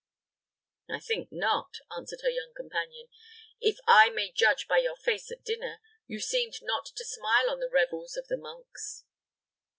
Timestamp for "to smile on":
6.87-7.59